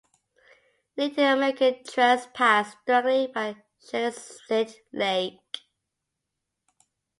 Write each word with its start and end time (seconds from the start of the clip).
Native 0.97 1.19
American 1.19 1.83
trails 1.83 2.25
pass 2.33 2.75
directly 2.87 3.27
by 3.27 3.57
Shenipsit 3.85 4.73
Lake. 4.91 5.59